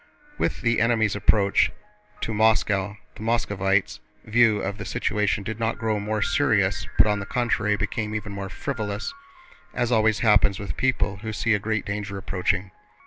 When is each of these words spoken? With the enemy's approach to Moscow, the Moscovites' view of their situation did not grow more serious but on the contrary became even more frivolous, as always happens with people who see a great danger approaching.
With 0.39 0.61
the 0.61 0.81
enemy's 0.81 1.15
approach 1.15 1.71
to 2.21 2.33
Moscow, 2.33 2.97
the 3.13 3.21
Moscovites' 3.21 3.99
view 4.25 4.59
of 4.59 4.79
their 4.79 4.83
situation 4.85 5.43
did 5.43 5.59
not 5.59 5.77
grow 5.77 5.99
more 5.99 6.23
serious 6.23 6.87
but 6.97 7.05
on 7.05 7.19
the 7.19 7.25
contrary 7.27 7.75
became 7.77 8.15
even 8.15 8.31
more 8.31 8.49
frivolous, 8.49 9.13
as 9.75 9.91
always 9.91 10.21
happens 10.21 10.57
with 10.57 10.75
people 10.75 11.17
who 11.17 11.31
see 11.31 11.53
a 11.53 11.59
great 11.59 11.85
danger 11.85 12.17
approaching. 12.17 12.71